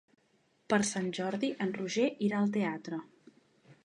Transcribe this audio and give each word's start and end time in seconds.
Per 0.73 0.79
Sant 0.91 1.11
Jordi 1.17 1.51
en 1.65 1.73
Roger 1.77 2.07
irà 2.29 2.39
al 2.39 2.49
teatre. 2.59 2.99